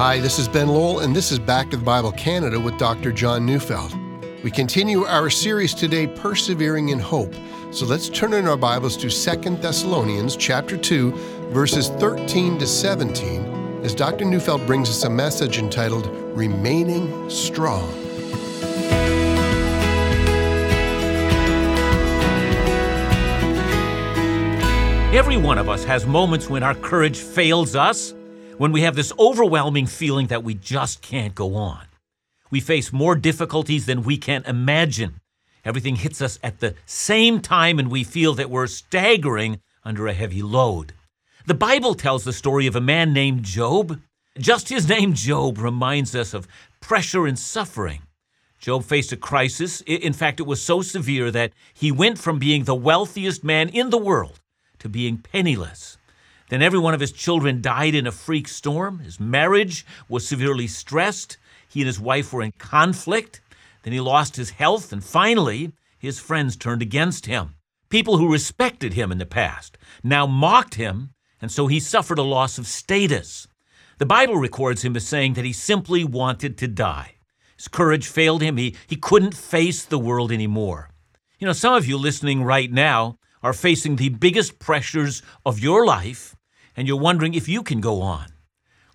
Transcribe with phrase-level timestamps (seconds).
[0.00, 3.12] Hi, this is Ben Lowell, and this is Back to the Bible Canada with Dr.
[3.12, 3.94] John Neufeld.
[4.42, 7.34] We continue our series today, Persevering in Hope.
[7.70, 11.12] So let's turn in our Bibles to 2 Thessalonians chapter 2,
[11.50, 14.24] verses 13 to 17, as Dr.
[14.24, 17.86] Neufeld brings us a message entitled Remaining Strong.
[25.12, 28.14] Every one of us has moments when our courage fails us,
[28.60, 31.86] when we have this overwhelming feeling that we just can't go on.
[32.50, 35.18] We face more difficulties than we can imagine.
[35.64, 40.12] Everything hits us at the same time, and we feel that we're staggering under a
[40.12, 40.92] heavy load.
[41.46, 43.98] The Bible tells the story of a man named Job.
[44.38, 46.46] Just his name, Job, reminds us of
[46.82, 48.02] pressure and suffering.
[48.58, 49.80] Job faced a crisis.
[49.86, 53.88] In fact, it was so severe that he went from being the wealthiest man in
[53.88, 54.38] the world
[54.80, 55.96] to being penniless.
[56.50, 58.98] Then every one of his children died in a freak storm.
[58.98, 61.38] His marriage was severely stressed.
[61.68, 63.40] He and his wife were in conflict.
[63.84, 67.54] Then he lost his health, and finally, his friends turned against him.
[67.88, 72.22] People who respected him in the past now mocked him, and so he suffered a
[72.22, 73.46] loss of status.
[73.98, 77.14] The Bible records him as saying that he simply wanted to die.
[77.56, 78.56] His courage failed him.
[78.56, 80.90] He, he couldn't face the world anymore.
[81.38, 85.86] You know, some of you listening right now are facing the biggest pressures of your
[85.86, 86.34] life,
[86.76, 88.26] and you're wondering if you can go on.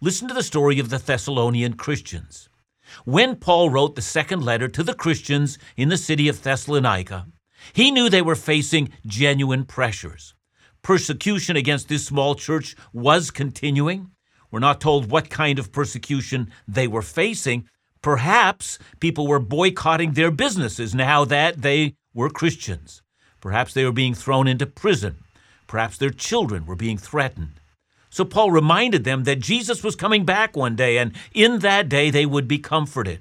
[0.02, 2.50] Listen to the story of the Thessalonian Christians.
[3.06, 7.28] When Paul wrote the second letter to the Christians in the city of Thessalonica,
[7.74, 10.36] he knew they were facing genuine pressures.
[10.82, 14.12] Persecution against this small church was continuing.
[14.52, 17.68] We're not told what kind of persecution they were facing.
[18.02, 23.02] Perhaps people were boycotting their businesses now that they were Christians.
[23.42, 25.18] Perhaps they were being thrown into prison.
[25.68, 27.60] Perhaps their children were being threatened.
[28.16, 32.10] So Paul reminded them that Jesus was coming back one day, and in that day
[32.10, 33.20] they would be comforted.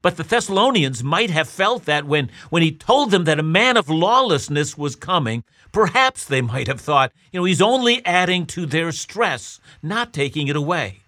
[0.00, 3.76] But the Thessalonians might have felt that when, when he told them that a man
[3.76, 8.64] of lawlessness was coming, perhaps they might have thought, you know, he's only adding to
[8.64, 11.00] their stress, not taking it away.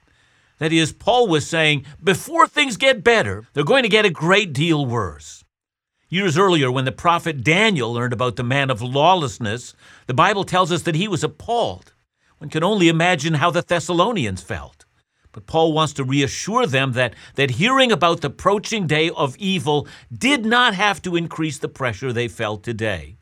[0.59, 4.53] That is, Paul was saying, before things get better, they're going to get a great
[4.53, 5.45] deal worse.
[6.09, 9.73] Years earlier, when the prophet Daniel learned about the man of lawlessness,
[10.09, 11.93] the Bible tells us that he was appalled.
[12.41, 14.87] One can only imagine how the Thessalonians felt.
[15.31, 19.87] But Paul wants to reassure them that, that hearing about the approaching day of evil
[20.11, 23.19] did not have to increase the pressure they felt today.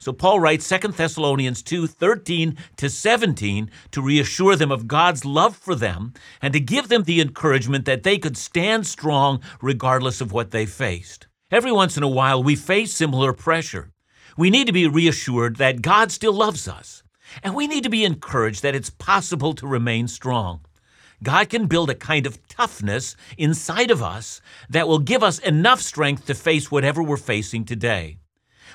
[0.00, 5.56] So Paul writes 2 Thessalonians 2 13 to 17 to reassure them of God's love
[5.56, 6.12] for them
[6.42, 10.66] and to give them the encouragement that they could stand strong regardless of what they
[10.66, 11.28] faced.
[11.52, 13.92] Every once in a while, we face similar pressure.
[14.36, 17.04] We need to be reassured that God still loves us,
[17.42, 20.60] and we need to be encouraged that it's possible to remain strong.
[21.22, 25.80] God can build a kind of toughness inside of us that will give us enough
[25.80, 28.18] strength to face whatever we're facing today.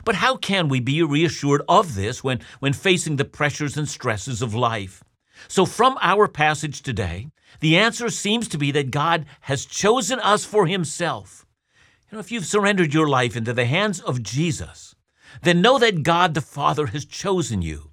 [0.04, 4.42] But how can we be reassured of this when, when facing the pressures and stresses
[4.42, 5.04] of life?
[5.48, 7.28] So, from our passage today,
[7.60, 11.46] the answer seems to be that God has chosen us for Himself.
[12.10, 14.96] You know, if you've surrendered your life into the hands of Jesus,
[15.44, 17.91] then know that God the Father has chosen you.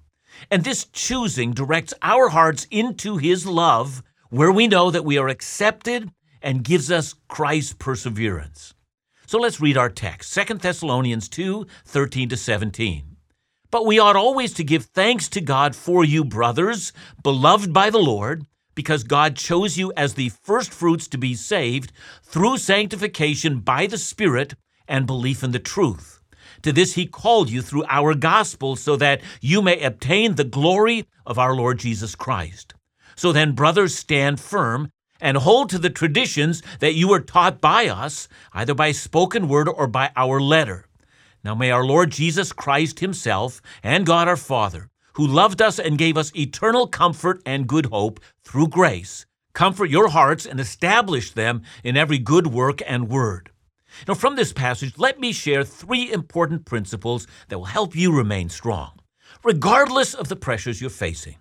[0.49, 5.27] And this choosing directs our hearts into His love, where we know that we are
[5.27, 6.11] accepted
[6.41, 8.73] and gives us Christ's perseverance.
[9.25, 13.15] So let's read our text 2 Thessalonians 2 13 to 17.
[13.71, 16.91] But we ought always to give thanks to God for you, brothers,
[17.21, 18.45] beloved by the Lord
[18.79, 21.91] because God chose you as the firstfruits to be saved
[22.23, 24.55] through sanctification by the Spirit
[24.87, 26.18] and belief in the truth.
[26.63, 31.05] To this he called you through our gospel so that you may obtain the glory
[31.25, 32.73] of our Lord Jesus Christ.
[33.15, 37.87] So then, brothers, stand firm and hold to the traditions that you were taught by
[37.87, 40.85] us, either by spoken word or by our letter.
[41.43, 45.97] Now may our Lord Jesus Christ himself and God our Father, who loved us and
[45.97, 51.61] gave us eternal comfort and good hope through grace, comfort your hearts and establish them
[51.83, 53.51] in every good work and word.
[54.07, 58.49] Now, from this passage, let me share three important principles that will help you remain
[58.49, 58.99] strong,
[59.43, 61.37] regardless of the pressures you're facing.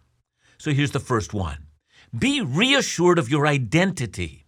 [0.58, 1.58] So here's the first one
[2.18, 4.44] be reassured of your identity.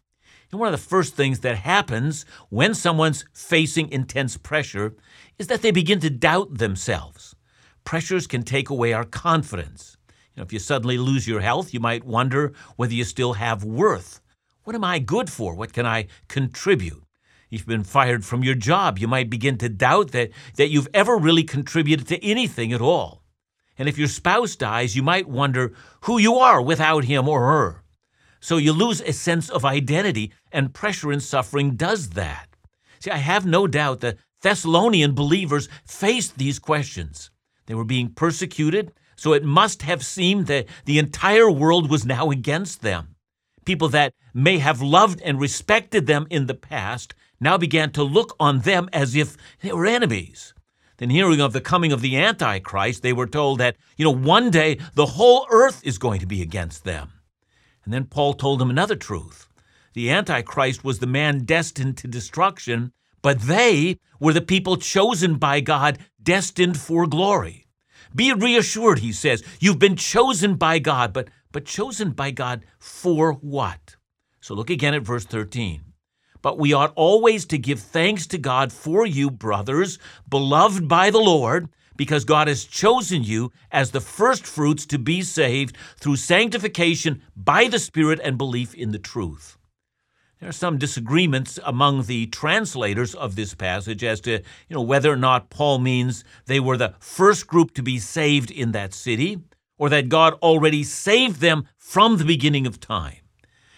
[0.51, 4.97] And one of the first things that happens when someone's facing intense pressure
[5.39, 7.37] is that they begin to doubt themselves
[7.85, 9.97] pressures can take away our confidence.
[10.09, 13.65] You know, if you suddenly lose your health, you might wonder whether you still have
[13.65, 14.21] worth.
[14.65, 15.55] What am I good for?
[15.55, 17.03] What can I contribute?
[17.50, 21.17] You've been fired from your job, you might begin to doubt that, that you've ever
[21.17, 23.25] really contributed to anything at all.
[23.76, 27.82] And if your spouse dies, you might wonder who you are without him or her.
[28.38, 32.47] So you lose a sense of identity, and pressure and suffering does that.
[33.00, 37.31] See, I have no doubt that Thessalonian believers faced these questions.
[37.67, 42.31] They were being persecuted, so it must have seemed that the entire world was now
[42.31, 43.10] against them.
[43.71, 48.35] People that may have loved and respected them in the past now began to look
[48.41, 50.55] on them as if they were enemies.
[50.97, 54.51] Then, hearing of the coming of the Antichrist, they were told that, you know, one
[54.51, 57.13] day the whole earth is going to be against them.
[57.85, 59.47] And then Paul told them another truth.
[59.95, 62.91] The Antichrist was the man destined to destruction,
[63.23, 67.69] but they were the people chosen by God, destined for glory.
[68.13, 73.32] Be reassured, he says, you've been chosen by God, but, but chosen by God for
[73.32, 73.97] what?
[74.41, 75.82] So look again at verse 13.
[76.43, 79.99] But we ought always to give thanks to God for you, brothers,
[80.29, 85.76] beloved by the Lord, because God has chosen you as the firstfruits to be saved
[85.99, 89.58] through sanctification by the Spirit and belief in the truth.
[90.41, 95.12] There are some disagreements among the translators of this passage as to, you know, whether
[95.12, 99.43] or not Paul means they were the first group to be saved in that city
[99.81, 103.23] or that God already saved them from the beginning of time.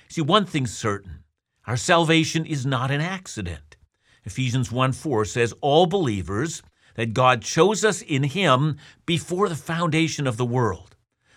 [0.08, 1.22] See, one thing's certain.
[1.64, 3.76] Our salvation is not an accident.
[4.24, 6.60] Ephesians 1 4 says, All believers,
[6.96, 10.96] that God chose us in Him before the foundation of the world.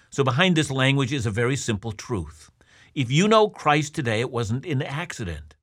[0.09, 2.49] So, behind this language is a very simple truth.
[2.95, 5.55] If you know Christ today, it wasn't an accident.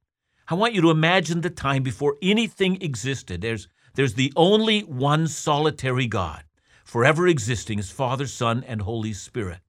[0.47, 3.41] I want you to imagine the time before anything existed.
[3.41, 6.45] There's, there's the only one solitary God,
[6.93, 9.61] forever existing as Father, Son, and Holy Spirit.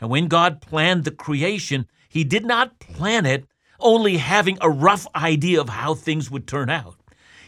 [0.00, 3.44] And when God planned the creation, He did not plan it
[3.80, 6.94] only having a rough idea of how things would turn out.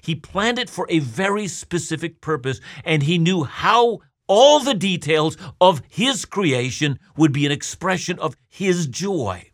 [0.03, 5.37] He planned it for a very specific purpose, and he knew how all the details
[5.61, 9.53] of his creation would be an expression of his joy.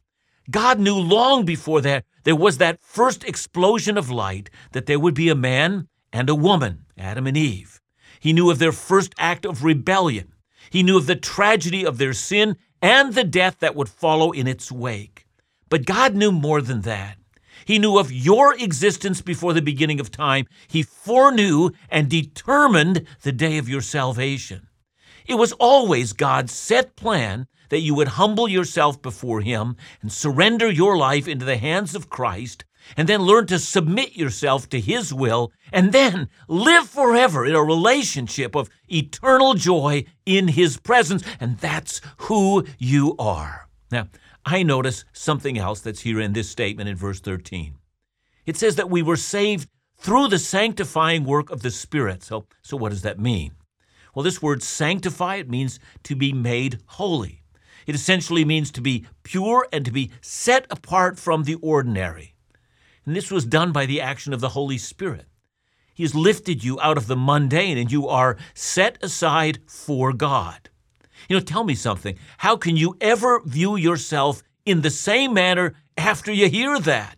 [0.51, 5.15] God knew long before that there was that first explosion of light that there would
[5.15, 7.83] be a man and a woman, Adam and Eve.
[8.21, 10.33] He knew of their first act of rebellion.
[10.71, 14.47] He knew of the tragedy of their sin and the death that would follow in
[14.47, 15.27] its wake.
[15.69, 17.19] But God knew more than that.
[17.65, 20.47] He knew of your existence before the beginning of time.
[20.69, 24.69] He foreknew and determined the day of your salvation.
[25.27, 30.71] It was always God's set plan that you would humble yourself before Him and surrender
[30.71, 32.65] your life into the hands of Christ,
[32.97, 37.63] and then learn to submit yourself to His will, and then live forever in a
[37.63, 41.23] relationship of eternal joy in His presence.
[41.41, 43.69] And that's who you are.
[43.91, 44.09] Now,
[44.45, 47.75] I notice something else that's here in this statement in verse 13.
[48.47, 52.23] It says that we were saved through the sanctifying work of the Spirit.
[52.23, 53.53] So, so what does that mean?
[54.15, 57.43] Well, this word sanctify, it means to be made holy.
[57.87, 62.35] It essentially means to be pure and to be set apart from the ordinary.
[63.09, 65.25] And this was done by the action of the Holy Spirit.
[65.95, 70.69] He has lifted you out of the mundane and you are set aside for God.
[71.27, 72.19] You know, tell me something.
[72.37, 77.17] How can you ever view yourself in the same manner after you hear that?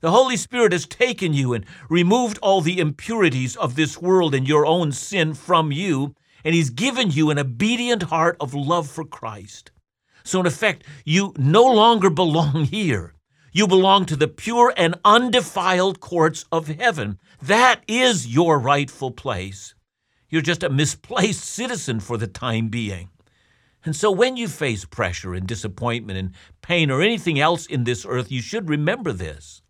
[0.00, 4.48] The Holy Spirit has taken you and removed all the impurities of this world and
[4.48, 9.04] your own sin from you, and He's given you an obedient heart of love for
[9.04, 9.70] Christ.
[10.24, 13.15] So, in effect, you no longer belong here.
[13.56, 17.18] You belong to the pure and undefiled courts of heaven.
[17.40, 19.74] That is your rightful place.
[20.28, 23.08] You're just a misplaced citizen for the time being.
[23.82, 28.04] And so when you face pressure and disappointment and pain or anything else in this
[28.06, 29.62] earth, you should remember this.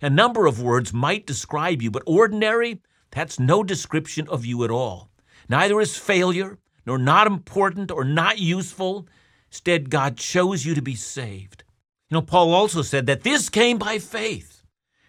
[0.00, 2.80] A number of words might describe you, but ordinary,
[3.10, 5.10] that's no description of you at all.
[5.50, 9.06] Neither is failure, nor not important or not useful.
[9.50, 11.63] Instead, God chose you to be saved.
[12.10, 14.62] You know, Paul also said that this came by faith.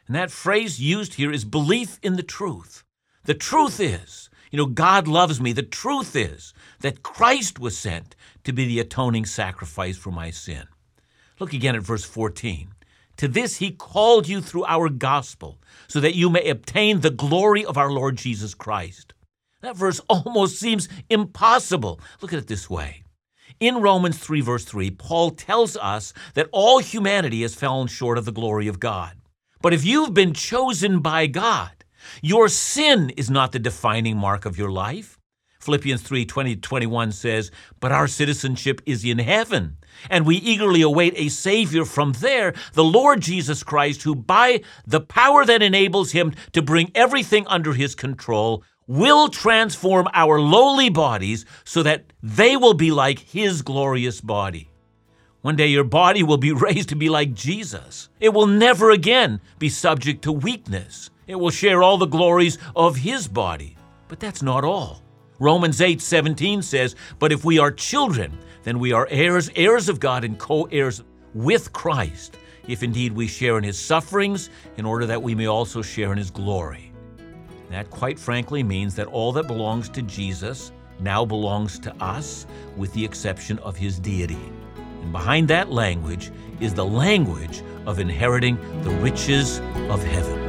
[0.08, 2.84] And that phrase used here is belief in the truth.
[3.24, 5.52] The truth is, you know, God loves me.
[5.52, 10.68] The truth is that Christ was sent to be the atoning sacrifice for my sin.
[11.40, 12.70] Look again at verse 14.
[13.18, 17.66] To this he called you through our gospel, so that you may obtain the glory
[17.66, 19.14] of our Lord Jesus Christ.
[19.62, 22.00] That verse almost seems impossible.
[22.22, 23.05] Look at it this way.
[23.60, 28.26] In Romans 3, verse 3, Paul tells us that all humanity has fallen short of
[28.26, 29.14] the glory of God.
[29.62, 31.72] But if you've been chosen by God,
[32.22, 35.18] your sin is not the defining mark of your life.
[35.60, 39.78] Philippians 3 20 21 says, But our citizenship is in heaven,
[40.12, 45.02] and we eagerly await a Savior from there, the Lord Jesus Christ, who by the
[45.02, 51.46] power that enables him to bring everything under his control will transform our lowly bodies
[51.64, 54.70] so that they will be like his glorious body.
[55.42, 58.10] One day your body will be raised to be like Jesus.
[58.20, 61.10] It will never again be subject to weakness.
[61.28, 63.78] It will share all the glories of his body.
[64.08, 65.02] But that's not all.
[65.40, 70.24] Romans 8:17 says, "But if we are children, then we are heirs, heirs of God
[70.24, 72.38] and co-heirs with Christ,
[72.68, 76.18] if indeed we share in his sufferings, in order that we may also share in
[76.18, 76.85] his glory."
[77.70, 82.46] That quite frankly means that all that belongs to Jesus now belongs to us
[82.78, 84.40] with the exception of his deity.
[85.02, 90.46] And behind that language is the language of inheriting the riches of heaven.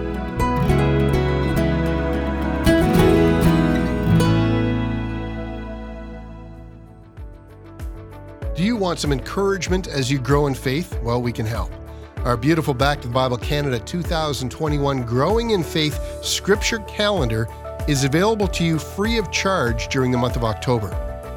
[8.54, 10.99] Do you want some encouragement as you grow in faith?
[11.02, 11.70] Well, we can help.
[12.26, 17.47] Our beautiful Back to the Bible Canada 2021 Growing in Faith Scripture Calendar
[17.87, 20.92] is available to you free of charge during the month of October.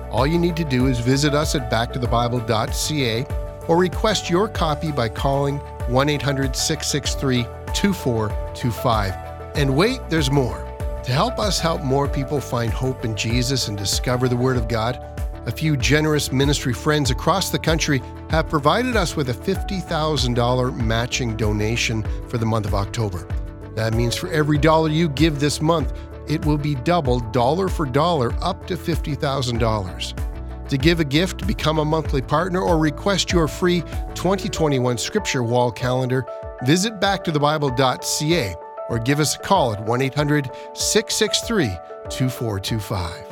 [0.10, 3.25] All you need to do is visit us at backtothebible.ca
[3.67, 7.43] or request your copy by calling 1 800 663
[7.75, 9.13] 2425.
[9.58, 10.58] And wait, there's more.
[11.03, 14.67] To help us help more people find hope in Jesus and discover the Word of
[14.67, 20.77] God, a few generous ministry friends across the country have provided us with a $50,000
[20.77, 23.27] matching donation for the month of October.
[23.75, 25.93] That means for every dollar you give this month,
[26.27, 30.69] it will be doubled dollar for dollar up to $50,000.
[30.69, 33.81] To give a gift, become a monthly partner, or request your free
[34.13, 36.25] 2021 Scripture Wall calendar,
[36.63, 38.55] visit backtothebible.ca
[38.89, 41.67] or give us a call at 1 800 663
[42.10, 43.28] 2425.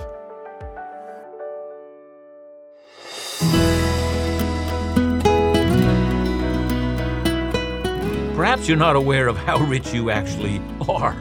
[8.47, 11.17] Perhaps you're not aware of how rich you actually are.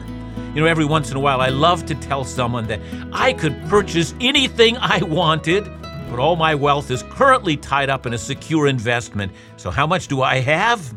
[0.55, 2.79] You know, every once in a while, I love to tell someone that
[3.11, 5.65] I could purchase anything I wanted,
[6.09, 9.33] but all my wealth is currently tied up in a secure investment.
[9.57, 10.95] So, how much do I have?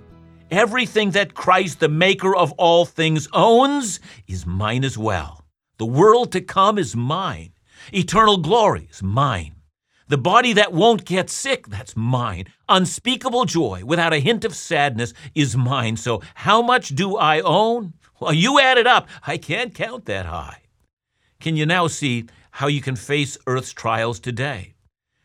[0.52, 5.44] Everything that Christ, the maker of all things, owns is mine as well.
[5.78, 7.54] The world to come is mine.
[7.92, 9.56] Eternal glory is mine.
[10.10, 12.46] The body that won't get sick, that's mine.
[12.68, 15.96] Unspeakable joy without a hint of sadness is mine.
[15.96, 17.92] So, how much do I own?
[18.18, 19.06] Well, you add it up.
[19.24, 20.62] I can't count that high.
[21.38, 24.74] Can you now see how you can face Earth's trials today?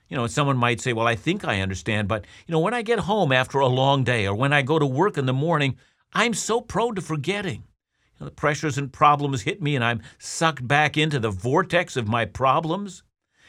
[0.07, 2.83] You know, someone might say, Well, I think I understand, but, you know, when I
[2.83, 5.77] get home after a long day or when I go to work in the morning,
[6.13, 7.63] I'm so prone to forgetting.
[7.63, 11.97] You know, the pressures and problems hit me and I'm sucked back into the vortex
[11.97, 13.01] of my problems.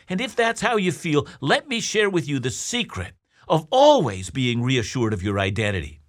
[0.08, 3.12] And if that's how you feel, let me share with you the secret
[3.48, 6.00] of always being reassured of your identity.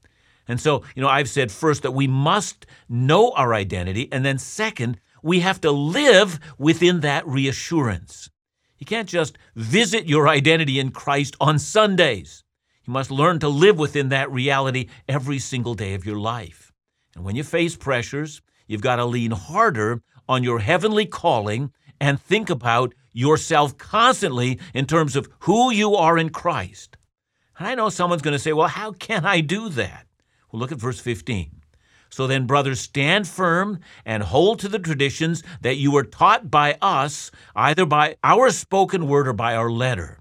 [0.47, 4.37] And so, you know, I've said first that we must know our identity, and then
[4.37, 8.29] second, we have to live within that reassurance.
[8.77, 12.43] You can't just visit your identity in Christ on Sundays.
[12.85, 16.71] You must learn to live within that reality every single day of your life.
[17.15, 22.21] And when you face pressures, you've got to lean harder on your heavenly calling and
[22.21, 26.97] think about yourself constantly in terms of who you are in Christ.
[27.57, 30.05] And I know someone's going to say, well, how can I do that?
[30.51, 31.49] Well, look at verse 15.
[32.09, 36.77] So then, brothers, stand firm and hold to the traditions that you were taught by
[36.79, 40.19] us, either by our spoken word or by our letter.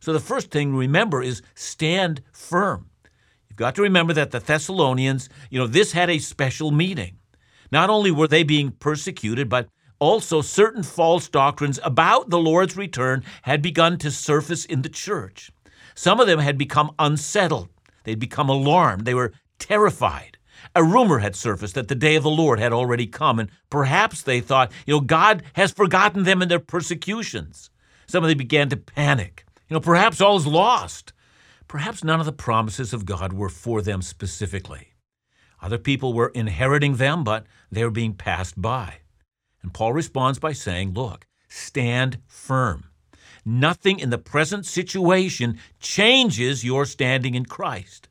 [0.00, 2.88] So the first thing remember is stand firm.
[3.48, 7.18] You've got to remember that the Thessalonians, you know, this had a special meaning.
[7.70, 9.68] Not only were they being persecuted, but
[10.00, 15.52] also, certain false doctrines about the Lord's return had begun to surface in the church.
[15.94, 17.68] Some of them had become unsettled.
[18.04, 19.04] They'd become alarmed.
[19.04, 20.38] They were terrified.
[20.74, 24.22] A rumor had surfaced that the day of the Lord had already come, and perhaps
[24.22, 27.70] they thought, you know, God has forgotten them in their persecutions.
[28.06, 29.44] Some of them began to panic.
[29.68, 31.12] You know, perhaps all is lost.
[31.68, 34.94] Perhaps none of the promises of God were for them specifically.
[35.62, 39.00] Other people were inheriting them, but they were being passed by.
[39.62, 42.84] And Paul responds by saying, Look, stand firm.
[43.44, 48.08] Nothing in the present situation changes your standing in Christ.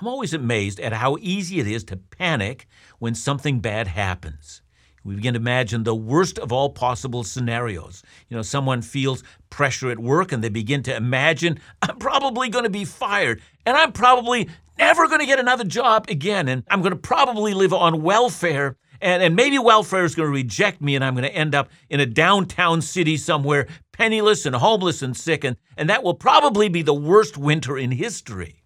[0.00, 2.66] I'm always amazed at how easy it is to panic
[2.98, 4.62] when something bad happens.
[5.02, 8.02] We begin to imagine the worst of all possible scenarios.
[8.28, 12.64] You know, someone feels pressure at work and they begin to imagine, I'm probably going
[12.64, 16.80] to be fired and I'm probably never going to get another job again and I'm
[16.80, 20.94] going to probably live on welfare and, and maybe welfare is going to reject me
[20.94, 25.16] and I'm going to end up in a downtown city somewhere, penniless and homeless and
[25.16, 28.62] sick, and, and that will probably be the worst winter in history.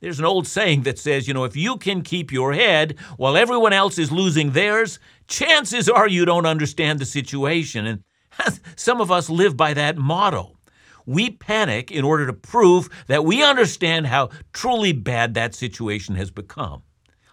[0.00, 3.38] There's an old saying that says, you know, if you can keep your head while
[3.38, 7.86] everyone else is losing theirs, chances are you don't understand the situation.
[7.86, 8.04] And
[8.76, 10.58] some of us live by that motto.
[11.06, 16.30] we panic in order to prove that we understand how truly bad that situation has
[16.30, 16.82] become.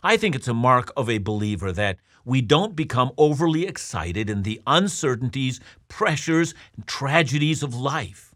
[0.03, 4.41] I think it's a mark of a believer that we don't become overly excited in
[4.41, 8.34] the uncertainties, pressures, and tragedies of life.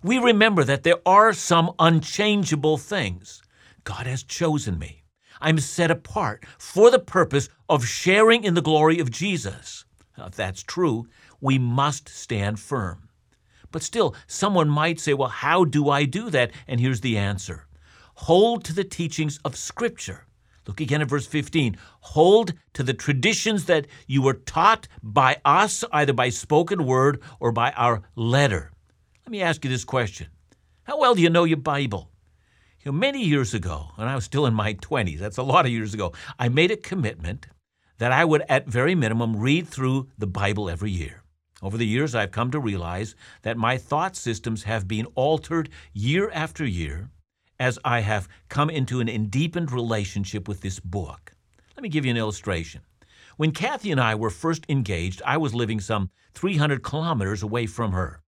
[0.00, 3.42] We remember that there are some unchangeable things.
[3.82, 5.02] God has chosen me.
[5.40, 9.84] I'm set apart for the purpose of sharing in the glory of Jesus.
[10.16, 11.08] If that's true,
[11.40, 13.08] we must stand firm.
[13.72, 16.52] But still, someone might say, well, how do I do that?
[16.68, 17.66] And here's the answer
[18.14, 20.27] hold to the teachings of Scripture.
[20.68, 21.78] Look again at verse 15.
[22.00, 27.52] Hold to the traditions that you were taught by us, either by spoken word or
[27.52, 28.70] by our letter.
[29.24, 30.28] Let me ask you this question
[30.82, 32.10] How well do you know your Bible?
[32.84, 35.64] You know, many years ago, when I was still in my 20s, that's a lot
[35.64, 37.46] of years ago, I made a commitment
[37.96, 41.22] that I would, at very minimum, read through the Bible every year.
[41.62, 46.30] Over the years, I've come to realize that my thought systems have been altered year
[46.32, 47.10] after year
[47.58, 51.34] as I have come into an deepened relationship with this book.
[51.76, 52.82] Let me give you an illustration.
[53.36, 57.92] When Kathy and I were first engaged, I was living some 300 kilometers away from
[57.92, 58.20] her.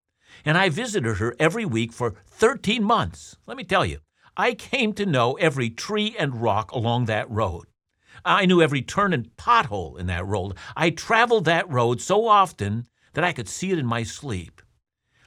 [0.44, 3.36] And I visited her every week for 13 months.
[3.46, 3.98] Let me tell you,
[4.36, 7.66] I came to know every tree and rock along that road.
[8.24, 10.56] I knew every turn and pothole in that road.
[10.76, 14.60] I traveled that road so often that I could see it in my sleep.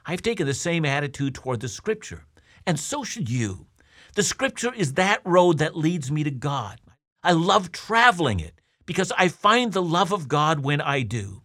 [0.05, 2.25] I've taken the same attitude toward the Scripture,
[2.65, 3.67] and so should you.
[4.13, 6.79] The Scripture is that road that leads me to God.
[7.23, 11.43] I love traveling it because I find the love of God when I do.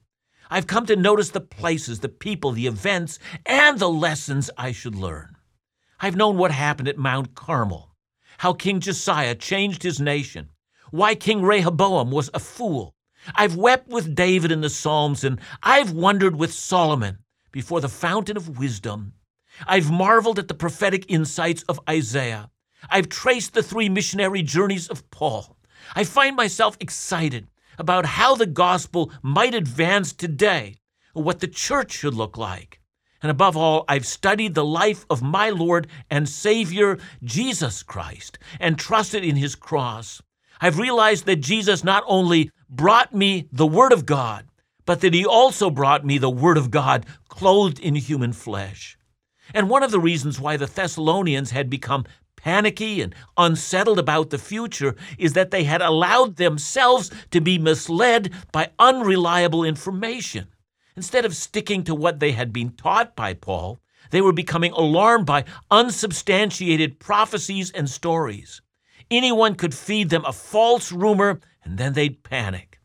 [0.50, 4.94] I've come to notice the places, the people, the events, and the lessons I should
[4.94, 5.36] learn.
[6.00, 7.94] I've known what happened at Mount Carmel,
[8.38, 10.50] how King Josiah changed his nation,
[10.90, 12.96] why King Rehoboam was a fool,
[13.34, 17.18] I've wept with David in the Psalms, and I've wondered with Solomon
[17.50, 19.14] before the fountain of wisdom.
[19.66, 22.50] I've marveled at the prophetic insights of Isaiah.
[22.90, 25.56] I've traced the three missionary journeys of Paul.
[25.94, 30.76] I find myself excited about how the gospel might advance today,
[31.12, 32.80] what the church should look like.
[33.22, 38.78] And above all, I've studied the life of my Lord and Savior, Jesus Christ, and
[38.78, 40.22] trusted in his cross.
[40.60, 44.46] I've realized that Jesus not only brought me the Word of God,
[44.84, 48.96] but that He also brought me the Word of God clothed in human flesh.
[49.52, 52.04] And one of the reasons why the Thessalonians had become
[52.46, 58.32] panicky and unsettled about the future is that they had allowed themselves to be misled
[58.52, 60.46] by unreliable information.
[60.94, 63.80] Instead of sticking to what they had been taught by Paul,
[64.12, 68.62] they were becoming alarmed by unsubstantiated prophecies and stories.
[69.10, 72.78] Anyone could feed them a false rumor and then they'd panic.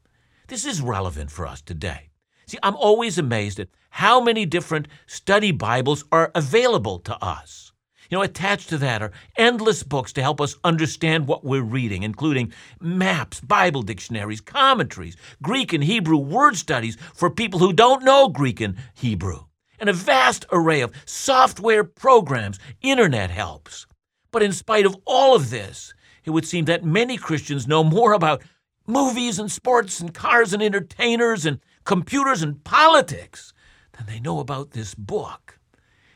[0.47, 2.10] This is relevant for us today.
[2.47, 7.71] See, I'm always amazed at how many different study Bibles are available to us.
[8.12, 12.04] You know, attached to that are endless books to help us understand what we're reading,
[12.04, 18.28] including maps, Bible dictionaries, commentaries, Greek and Hebrew word studies for people who don't know
[18.28, 19.45] Greek and Hebrew,
[19.80, 23.88] and a vast array of software programs, internet helps.
[24.32, 25.93] But in spite of all of this,
[26.26, 28.43] it would seem that many Christians know more about
[28.86, 33.54] movies and sports and cars and entertainers and computers and politics
[33.93, 35.61] than they know about this book.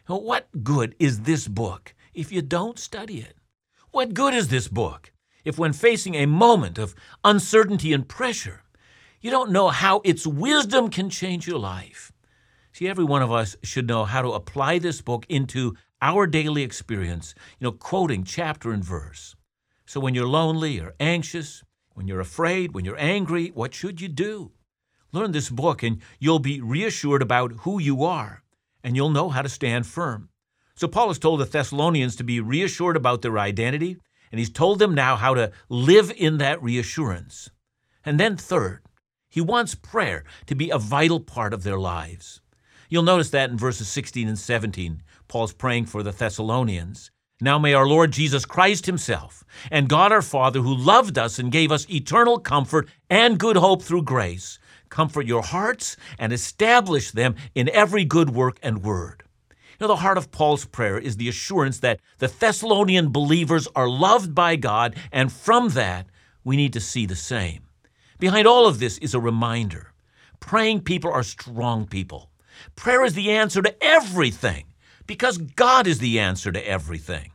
[0.08, 3.38] What good is this book if you don't study it?
[3.90, 5.12] What good is this book
[5.44, 8.62] if, when facing a moment of uncertainty and pressure,
[9.20, 12.12] you don't know how its wisdom can change your life?
[12.72, 16.62] See, every one of us should know how to apply this book into our daily
[16.62, 19.36] experience, you know, quoting chapter and verse.
[19.88, 21.64] So when you're lonely or anxious,
[21.94, 24.52] when you're afraid, when you're angry, what should you do?
[25.12, 28.44] Learn this book and you'll be reassured about who you are
[28.86, 30.30] and you'll know how to stand firm.
[30.76, 33.98] So Paul has told the Thessalonians to be reassured about their identity
[34.32, 37.50] and he's told them now how to live in that reassurance.
[38.06, 38.84] And then, third,
[39.28, 42.42] he wants prayer to be a vital part of their lives.
[42.88, 47.10] You'll notice that in verses 16 and 17, Paul's praying for the Thessalonians.
[47.42, 51.52] Now may our Lord Jesus Christ Himself and God our Father, who loved us and
[51.52, 57.36] gave us eternal comfort and good hope through grace, comfort your hearts and establish them
[57.54, 59.24] in every good work and word.
[59.50, 63.90] You know, the heart of Paul's prayer is the assurance that the Thessalonian believers are
[63.90, 66.08] loved by God, and from that,
[66.44, 67.64] we need to see the same.
[68.18, 69.92] Behind all of this is a reminder
[70.40, 72.30] praying people are strong people.
[72.76, 74.66] Prayer is the answer to everything
[75.08, 77.32] because God is the answer to everything.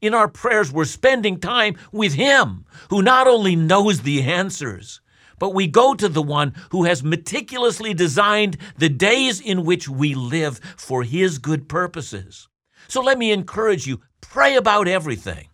[0.00, 5.00] In our prayers, we're spending time with Him, who not only knows the answers,
[5.42, 10.14] but we go to the one who has meticulously designed the days in which we
[10.14, 12.46] live for His good purposes.
[12.86, 15.48] So let me encourage you pray about everything.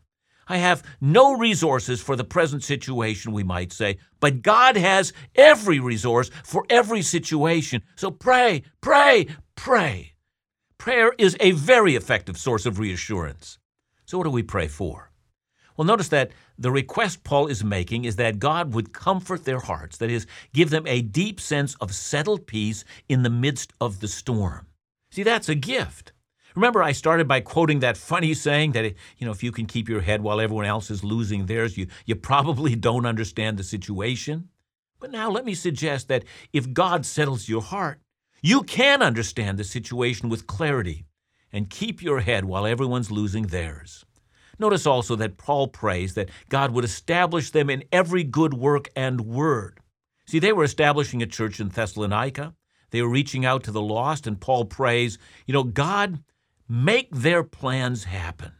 [0.46, 5.80] I have no resources for the present situation, we might say, but God has every
[5.80, 7.82] resource for every situation.
[7.96, 10.12] So pray, pray, pray.
[10.76, 13.58] Prayer is a very effective source of reassurance.
[14.04, 15.07] So, what do we pray for?
[15.78, 19.96] Well, notice that the request Paul is making is that God would comfort their hearts,
[19.98, 24.08] that is, give them a deep sense of settled peace in the midst of the
[24.08, 24.66] storm.
[25.12, 26.12] See, that's a gift.
[26.56, 28.86] Remember, I started by quoting that funny saying that,
[29.18, 31.86] you know, if you can keep your head while everyone else is losing theirs, you,
[32.04, 34.48] you probably don't understand the situation.
[34.98, 38.00] But now let me suggest that if God settles your heart,
[38.42, 41.04] you can understand the situation with clarity
[41.52, 44.04] and keep your head while everyone's losing theirs.
[44.58, 49.22] Notice also that Paul prays that God would establish them in every good work and
[49.22, 49.80] word.
[50.26, 52.54] See, they were establishing a church in Thessalonica.
[52.90, 56.22] They were reaching out to the lost, and Paul prays, you know, God,
[56.68, 58.52] make their plans happen.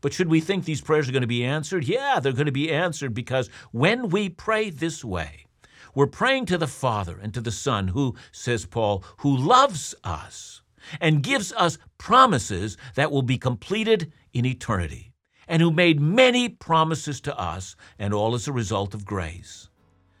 [0.00, 1.84] But should we think these prayers are going to be answered?
[1.84, 5.46] Yeah, they're going to be answered because when we pray this way,
[5.94, 10.62] we're praying to the Father and to the Son, who, says Paul, who loves us
[11.00, 15.11] and gives us promises that will be completed in eternity,
[15.52, 19.68] and who made many promises to us, and all as a result of grace.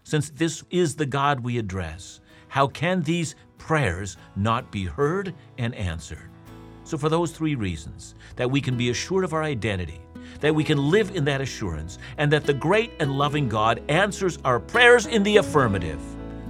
[0.04, 5.74] Since this is the God we address, how can these prayers not be heard and
[5.74, 6.28] answered?
[6.84, 10.02] So, for those three reasons, that we can be assured of our identity,
[10.40, 14.38] that we can live in that assurance, and that the great and loving God answers
[14.44, 16.00] our prayers in the affirmative,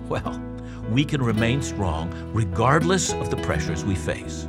[0.08, 0.42] well,
[0.90, 4.48] we can remain strong regardless of the pressures we face.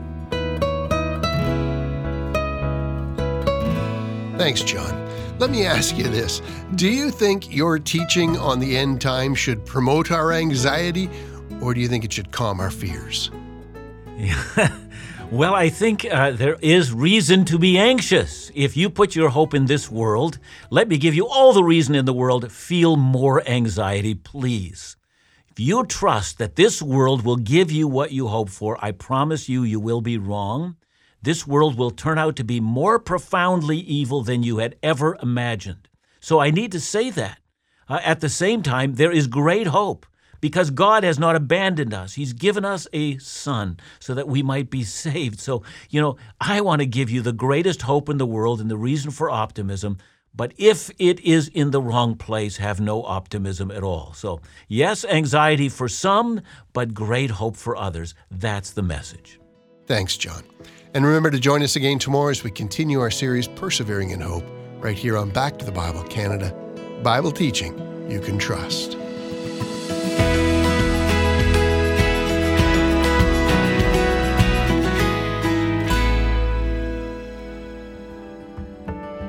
[4.37, 5.09] Thanks, John.
[5.39, 6.41] Let me ask you this
[6.75, 11.09] Do you think your teaching on the end time should promote our anxiety,
[11.61, 13.31] or do you think it should calm our fears?
[15.33, 18.51] Well, I think uh, there is reason to be anxious.
[18.53, 20.37] If you put your hope in this world,
[20.69, 22.51] let me give you all the reason in the world.
[22.51, 24.95] Feel more anxiety, please.
[25.49, 29.49] If you trust that this world will give you what you hope for, I promise
[29.49, 30.75] you, you will be wrong.
[31.23, 35.87] This world will turn out to be more profoundly evil than you had ever imagined.
[36.19, 37.39] So I need to say that.
[37.87, 40.05] Uh, at the same time, there is great hope
[40.41, 42.15] because God has not abandoned us.
[42.15, 45.39] He's given us a son so that we might be saved.
[45.39, 48.69] So, you know, I want to give you the greatest hope in the world and
[48.69, 49.99] the reason for optimism.
[50.35, 54.11] But if it is in the wrong place, have no optimism at all.
[54.13, 56.41] So, yes, anxiety for some,
[56.73, 58.13] but great hope for others.
[58.29, 59.39] That's the message.
[59.85, 60.43] Thanks, John.
[60.93, 64.45] And remember to join us again tomorrow as we continue our series, Persevering in Hope,
[64.79, 66.55] right here on Back to the Bible Canada.
[67.03, 67.77] Bible teaching
[68.09, 68.97] you can trust.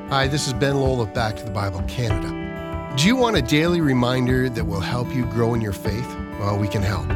[0.09, 2.93] Hi, this is Ben Lowell of Back to the Bible Canada.
[2.95, 6.07] Do you want a daily reminder that will help you grow in your faith?
[6.39, 7.14] Well, we can help.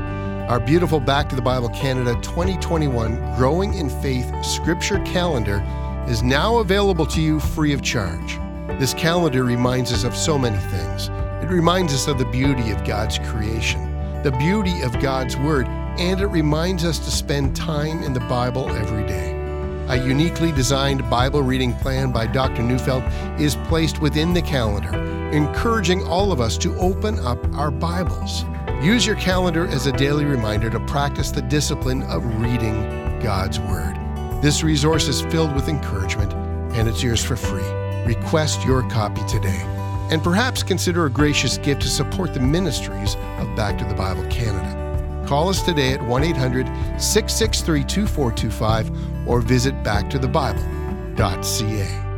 [0.49, 5.63] Our beautiful Back to the Bible Canada 2021 Growing in Faith Scripture Calendar
[6.09, 8.39] is now available to you free of charge.
[8.79, 11.09] This calendar reminds us of so many things.
[11.43, 13.91] It reminds us of the beauty of God's creation,
[14.23, 18.67] the beauty of God's Word, and it reminds us to spend time in the Bible
[18.71, 19.35] every day.
[19.89, 22.63] A uniquely designed Bible reading plan by Dr.
[22.63, 23.03] Neufeld
[23.39, 24.95] is placed within the calendar,
[25.31, 28.45] encouraging all of us to open up our Bibles.
[28.81, 33.97] Use your calendar as a daily reminder to practice the discipline of reading God's Word.
[34.41, 36.31] This resource is filled with encouragement
[36.73, 37.69] and it's yours for free.
[38.05, 39.61] Request your copy today.
[40.11, 44.25] And perhaps consider a gracious gift to support the ministries of Back to the Bible
[44.29, 45.25] Canada.
[45.27, 46.65] Call us today at 1 800
[47.01, 52.08] 663 2425 or visit backtothebible.ca.